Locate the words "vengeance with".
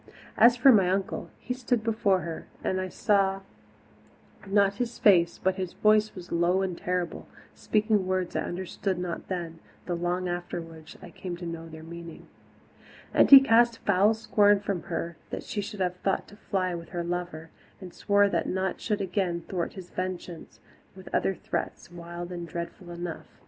19.91-21.13